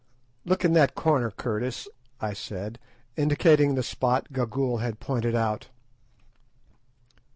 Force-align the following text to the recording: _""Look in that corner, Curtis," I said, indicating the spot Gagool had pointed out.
_""Look 0.49 0.65
in 0.65 0.73
that 0.73 0.95
corner, 0.95 1.29
Curtis," 1.29 1.87
I 2.19 2.33
said, 2.33 2.79
indicating 3.15 3.75
the 3.75 3.83
spot 3.83 4.33
Gagool 4.33 4.79
had 4.79 4.99
pointed 4.99 5.35
out. 5.35 5.67